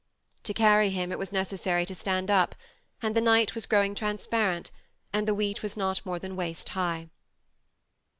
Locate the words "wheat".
5.35-5.61